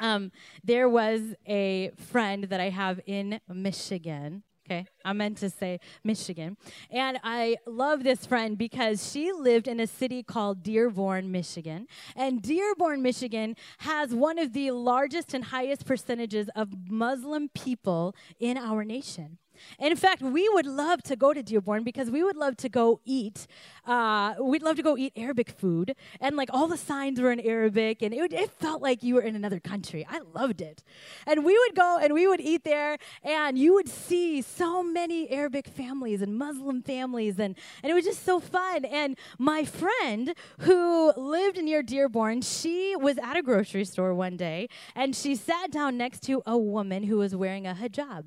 [0.00, 0.32] Um,
[0.62, 4.42] there was a friend that I have in Michigan.
[4.66, 6.56] Okay, I meant to say Michigan.
[6.90, 11.86] And I love this friend because she lived in a city called Dearborn, Michigan.
[12.16, 18.56] And Dearborn, Michigan has one of the largest and highest percentages of Muslim people in
[18.56, 19.36] our nation.
[19.78, 23.00] In fact, we would love to go to Dearborn because we would love to go
[23.04, 23.46] eat.
[23.86, 27.40] Uh, we'd love to go eat Arabic food, and like all the signs were in
[27.40, 30.06] Arabic, and it, would, it felt like you were in another country.
[30.08, 30.82] I loved it,
[31.26, 35.30] and we would go and we would eat there, and you would see so many
[35.30, 38.84] Arabic families and Muslim families, and and it was just so fun.
[38.84, 44.68] And my friend who lived near Dearborn, she was at a grocery store one day,
[44.94, 48.24] and she sat down next to a woman who was wearing a hijab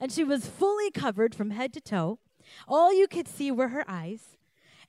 [0.00, 2.18] and she was fully covered from head to toe.
[2.66, 4.36] All you could see were her eyes.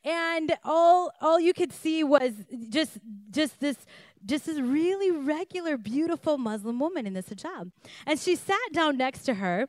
[0.03, 2.31] And all all you could see was
[2.69, 2.97] just
[3.29, 3.77] just this
[4.25, 7.71] just this really regular, beautiful Muslim woman in this hijab.
[8.07, 9.67] And she sat down next to her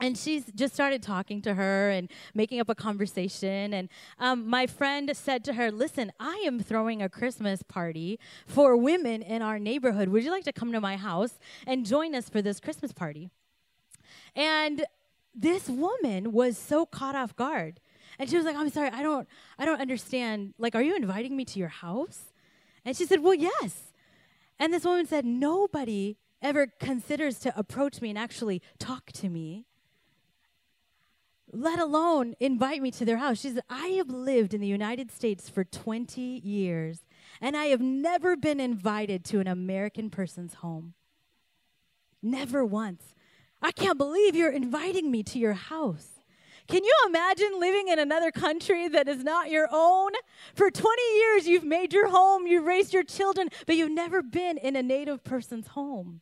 [0.00, 3.88] and she just started talking to her and making up a conversation and
[4.18, 9.20] um, my friend said to her listen i am throwing a christmas party for women
[9.22, 12.40] in our neighborhood would you like to come to my house and join us for
[12.40, 13.30] this christmas party
[14.34, 14.84] and
[15.34, 17.80] this woman was so caught off guard.
[18.18, 20.54] And she was like, "I'm sorry, I don't I don't understand.
[20.58, 22.32] Like, are you inviting me to your house?"
[22.84, 23.92] And she said, "Well, yes."
[24.58, 29.66] And this woman said, "Nobody ever considers to approach me and actually talk to me."
[31.52, 33.40] let alone invite me to their house.
[33.40, 37.00] She said, I have lived in the United States for 20 years,
[37.40, 40.94] and I have never been invited to an American person's home.
[42.22, 43.14] Never once.
[43.62, 46.06] I can't believe you're inviting me to your house.
[46.68, 50.12] Can you imagine living in another country that is not your own?
[50.54, 54.56] For 20 years, you've made your home, you've raised your children, but you've never been
[54.56, 56.20] in a native person's home.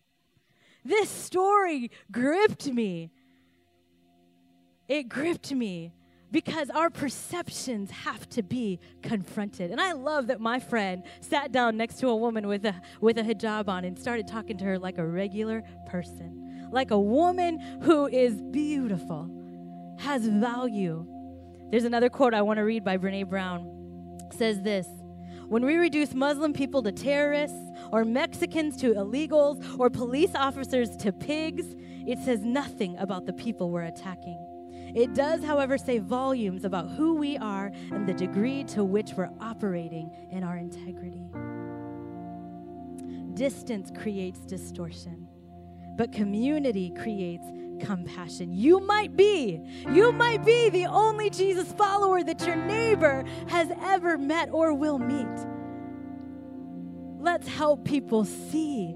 [0.84, 3.10] This story gripped me.
[4.88, 5.92] It gripped me
[6.30, 9.70] because our perceptions have to be confronted.
[9.70, 13.18] And I love that my friend sat down next to a woman with a with
[13.18, 17.58] a hijab on and started talking to her like a regular person, like a woman
[17.82, 19.30] who is beautiful,
[19.98, 21.06] has value.
[21.70, 24.18] There's another quote I want to read by Brene Brown.
[24.30, 24.86] It says this,
[25.48, 31.12] when we reduce Muslim people to terrorists or Mexicans to illegals or police officers to
[31.12, 31.74] pigs,
[32.06, 34.38] it says nothing about the people we're attacking.
[34.94, 39.30] It does, however, say volumes about who we are and the degree to which we're
[39.40, 41.24] operating in our integrity.
[43.34, 45.17] Distance creates distortion,
[45.99, 47.46] but community creates
[47.80, 48.55] compassion.
[48.55, 49.61] You might be,
[49.92, 54.99] you might be the only Jesus follower that your neighbor has ever met or will
[54.99, 55.26] meet.
[57.20, 58.94] Let's help people see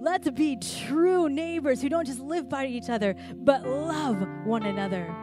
[0.00, 5.14] Let's be true neighbors who don't just live by each other, but love one another.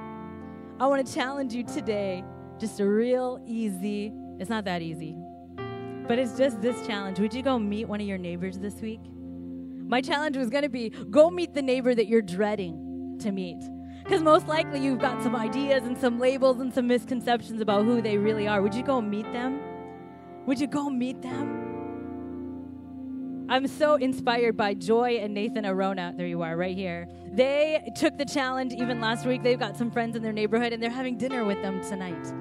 [0.79, 2.23] I want to challenge you today,
[2.59, 5.17] just a real easy, it's not that easy,
[6.07, 7.19] but it's just this challenge.
[7.19, 8.99] Would you go meet one of your neighbors this week?
[9.87, 13.61] My challenge was going to be go meet the neighbor that you're dreading to meet.
[14.03, 18.01] Because most likely you've got some ideas and some labels and some misconceptions about who
[18.01, 18.61] they really are.
[18.61, 19.59] Would you go meet them?
[20.45, 21.65] Would you go meet them?
[23.49, 26.13] I'm so inspired by Joy and Nathan Arona.
[26.15, 27.07] There you are, right here.
[27.31, 29.41] They took the challenge even last week.
[29.41, 32.33] They've got some friends in their neighborhood and they're having dinner with them tonight.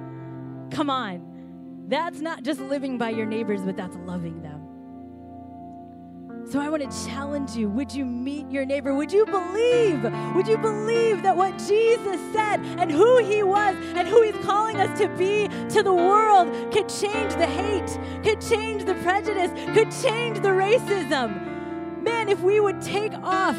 [0.72, 1.84] Come on.
[1.88, 4.65] That's not just living by your neighbors, but that's loving them.
[6.48, 7.68] So I want to challenge you.
[7.70, 8.94] Would you meet your neighbor?
[8.94, 10.04] Would you believe?
[10.36, 14.76] Would you believe that what Jesus said and who he was and who he's calling
[14.76, 19.90] us to be to the world could change the hate, could change the prejudice, could
[19.90, 22.02] change the racism?
[22.04, 23.58] Man, if we would take off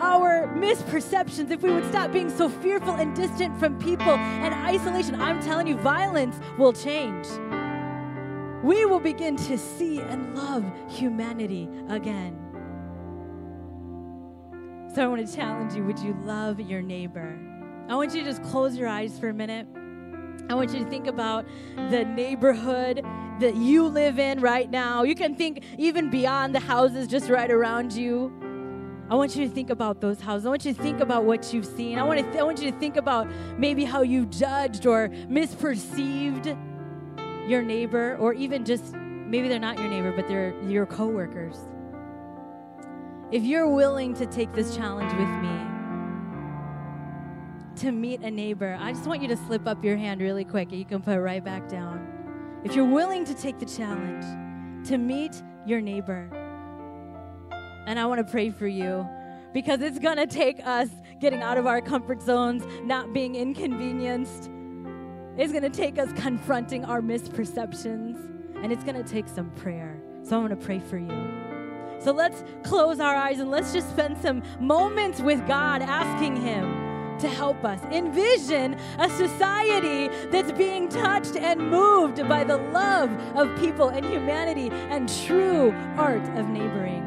[0.00, 5.20] our misperceptions, if we would stop being so fearful and distant from people and isolation,
[5.20, 7.26] I'm telling you, violence will change
[8.62, 12.36] we will begin to see and love humanity again.
[14.94, 17.38] So I want to challenge you would you love your neighbor?
[17.88, 19.66] I want you to just close your eyes for a minute.
[20.50, 21.46] I want you to think about
[21.76, 23.04] the neighborhood
[23.40, 25.02] that you live in right now.
[25.02, 28.32] You can think even beyond the houses just right around you.
[29.10, 30.46] I want you to think about those houses.
[30.46, 31.98] I want you to think about what you've seen.
[31.98, 35.08] I want, to th- I want you to think about maybe how you judged or
[35.08, 36.56] misperceived
[37.48, 41.58] your neighbor, or even just maybe they're not your neighbor, but they're your coworkers.
[43.30, 45.48] If you're willing to take this challenge with me,
[47.82, 50.70] to meet a neighbor, I just want you to slip up your hand really quick
[50.70, 52.60] and you can put it right back down.
[52.64, 54.24] If you're willing to take the challenge
[54.88, 56.28] to meet your neighbor,
[57.86, 59.08] and I want to pray for you
[59.54, 60.88] because it's going to take us
[61.20, 64.50] getting out of our comfort zones, not being inconvenienced
[65.38, 68.16] it's going to take us confronting our misperceptions,
[68.62, 69.96] and it's going to take some prayer.
[70.24, 71.38] So I want to pray for you.
[72.00, 77.18] So let's close our eyes and let's just spend some moments with God asking Him
[77.18, 77.80] to help us.
[77.92, 84.70] Envision a society that's being touched and moved by the love of people and humanity
[84.70, 87.04] and true art of neighboring.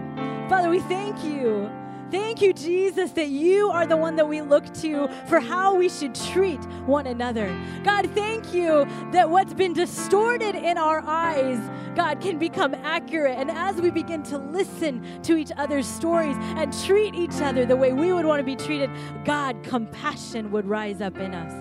[0.49, 1.69] Father, we thank you
[2.11, 5.87] Thank you, Jesus, that you are the one that we look to for how we
[5.87, 7.57] should treat one another.
[7.85, 11.57] God, thank you that what's been distorted in our eyes,
[11.95, 13.37] God, can become accurate.
[13.37, 17.77] And as we begin to listen to each other's stories and treat each other the
[17.77, 18.89] way we would want to be treated,
[19.23, 21.53] God, compassion would rise up in us.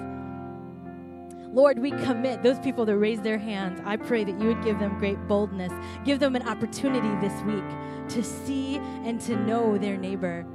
[1.52, 3.80] Lord, we commit those people that raise their hands.
[3.84, 5.72] I pray that you would give them great boldness,
[6.04, 7.64] give them an opportunity this week
[8.10, 10.46] to see and to know their neighbor.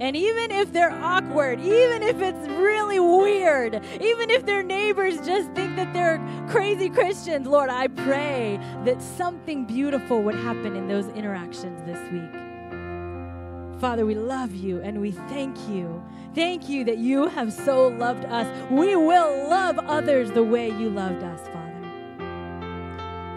[0.00, 5.50] And even if they're awkward, even if it's really weird, even if their neighbors just
[5.52, 11.06] think that they're crazy Christians, Lord, I pray that something beautiful would happen in those
[11.08, 13.80] interactions this week.
[13.80, 16.02] Father, we love you and we thank you.
[16.34, 18.48] Thank you that you have so loved us.
[18.70, 21.60] We will love others the way you loved us, Father.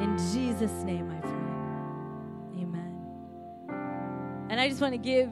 [0.02, 1.07] In Jesus' name
[4.50, 5.30] And I just want to give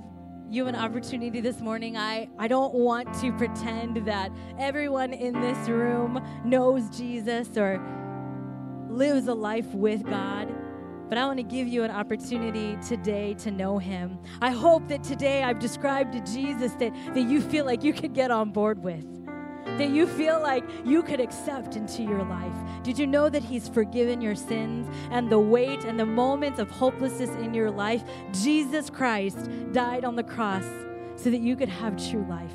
[0.49, 1.97] you an opportunity this morning.
[1.97, 7.81] I, I don't want to pretend that everyone in this room knows Jesus or
[8.89, 10.53] lives a life with God.
[11.07, 14.19] But I want to give you an opportunity today to know him.
[14.41, 18.13] I hope that today I've described to Jesus that, that you feel like you could
[18.13, 19.05] get on board with,
[19.77, 22.55] that you feel like you could accept into your life.
[22.83, 26.69] Did you know that he's forgiven your sins and the weight and the moments of
[26.69, 28.03] hopelessness in your life?
[28.31, 30.65] Jesus Christ died on the cross
[31.15, 32.51] so that you could have true life.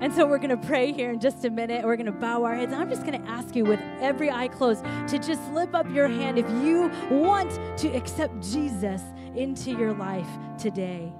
[0.00, 1.84] And so we're going to pray here in just a minute.
[1.84, 2.72] We're going to bow our heads.
[2.72, 6.08] I'm just going to ask you, with every eye closed, to just slip up your
[6.08, 9.02] hand if you want to accept Jesus
[9.36, 11.12] into your life today.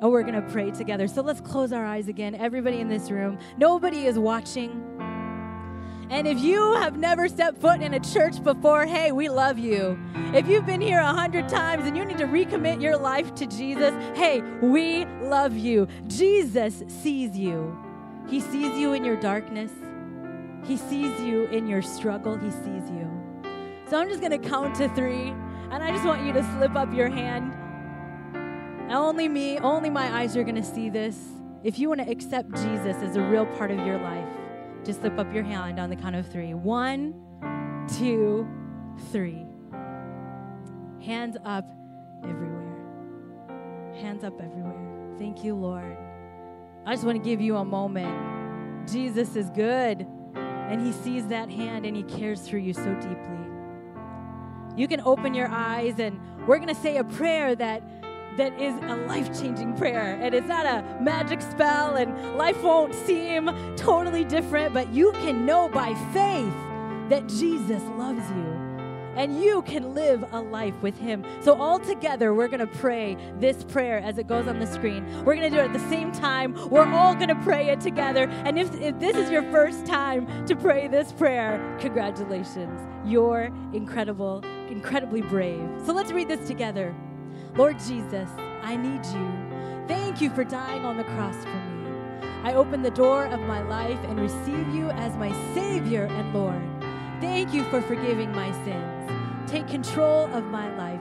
[0.00, 1.06] And we're going to pray together.
[1.06, 2.34] So let's close our eyes again.
[2.34, 4.86] Everybody in this room, nobody is watching.
[6.10, 9.96] And if you have never stepped foot in a church before, hey, we love you.
[10.34, 13.46] If you've been here a hundred times and you need to recommit your life to
[13.46, 15.86] Jesus, hey, we love you.
[16.08, 17.78] Jesus sees you.
[18.28, 19.70] He sees you in your darkness.
[20.64, 22.36] He sees you in your struggle.
[22.36, 23.08] He sees you.
[23.88, 25.28] So I'm just going to count to three,
[25.70, 27.54] and I just want you to slip up your hand.
[28.90, 31.16] Only me, only my eyes are going to see this.
[31.62, 34.28] If you want to accept Jesus as a real part of your life,
[34.84, 36.54] just slip up your hand on the count of three.
[36.54, 37.14] One,
[37.98, 38.48] two,
[39.12, 39.46] three.
[41.04, 41.70] Hands up
[42.24, 43.94] everywhere.
[43.94, 45.14] Hands up everywhere.
[45.18, 45.96] Thank you, Lord.
[46.84, 48.90] I just want to give you a moment.
[48.90, 53.38] Jesus is good, and He sees that hand and He cares for you so deeply.
[54.76, 57.82] You can open your eyes, and we're going to say a prayer that
[58.36, 60.18] that is a life changing prayer.
[60.20, 65.46] And it's not a magic spell, and life won't seem totally different, but you can
[65.46, 66.54] know by faith
[67.10, 68.70] that Jesus loves you.
[69.16, 71.24] And you can live a life with Him.
[71.42, 75.04] So, all together, we're to pray this prayer as it goes on the screen.
[75.24, 76.54] We're to do it at the same time.
[76.70, 78.28] We're all to pray it together.
[78.30, 82.80] And if, if this is your first time to pray this prayer, congratulations.
[83.04, 85.68] You're incredible, incredibly brave.
[85.84, 86.94] So, let's read this together.
[87.56, 88.28] Lord Jesus,
[88.62, 89.84] I need you.
[89.88, 91.90] Thank you for dying on the cross for me.
[92.42, 96.62] I open the door of my life and receive you as my Savior and Lord.
[97.20, 99.50] Thank you for forgiving my sins.
[99.50, 101.00] Take control of my life.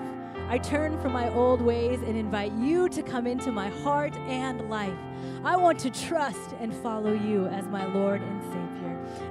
[0.50, 4.70] I turn from my old ways and invite you to come into my heart and
[4.70, 4.98] life.
[5.44, 8.69] I want to trust and follow you as my Lord and Savior.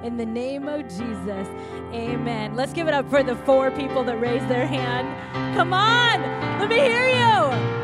[0.03, 1.47] In the name of Jesus,
[1.93, 2.55] amen.
[2.55, 5.07] Let's give it up for the four people that raised their hand.
[5.55, 6.21] Come on,
[6.59, 7.78] let me hear you.